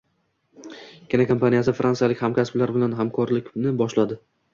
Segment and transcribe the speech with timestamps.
[1.11, 3.53] Kinokompaniyasi fransiyalik hamkasblari bilan hamkorlik
[3.83, 4.19] boshladi